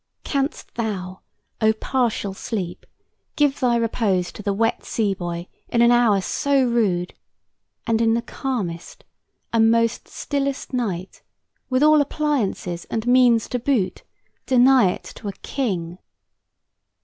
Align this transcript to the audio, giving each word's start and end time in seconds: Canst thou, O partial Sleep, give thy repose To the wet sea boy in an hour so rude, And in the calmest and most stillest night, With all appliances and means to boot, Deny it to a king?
Canst 0.23 0.73
thou, 0.73 1.21
O 1.61 1.73
partial 1.73 2.33
Sleep, 2.33 2.87
give 3.35 3.59
thy 3.59 3.75
repose 3.75 4.31
To 4.31 4.41
the 4.41 4.51
wet 4.51 4.83
sea 4.83 5.13
boy 5.13 5.45
in 5.69 5.83
an 5.83 5.91
hour 5.91 6.21
so 6.21 6.63
rude, 6.65 7.13
And 7.85 8.01
in 8.01 8.15
the 8.15 8.23
calmest 8.23 9.03
and 9.53 9.69
most 9.69 10.07
stillest 10.07 10.73
night, 10.73 11.21
With 11.69 11.83
all 11.83 12.01
appliances 12.01 12.85
and 12.85 13.05
means 13.05 13.47
to 13.49 13.59
boot, 13.59 14.01
Deny 14.47 14.89
it 14.89 15.03
to 15.17 15.27
a 15.27 15.33
king? 15.33 15.99